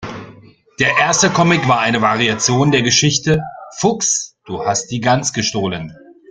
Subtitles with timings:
[0.79, 3.39] Der erste Comic war eine Variation der Geschichte
[3.77, 5.95] "Fuchs, du hast die Gans gestohlen".